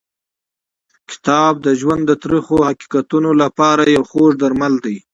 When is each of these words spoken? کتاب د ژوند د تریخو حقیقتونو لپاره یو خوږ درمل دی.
کتاب 1.09 1.53
د 1.65 1.67
ژوند 1.79 2.03
د 2.07 2.11
تریخو 2.23 2.55
حقیقتونو 2.69 3.29
لپاره 3.41 3.81
یو 3.95 4.03
خوږ 4.09 4.31
درمل 4.41 4.73
دی. 4.85 4.97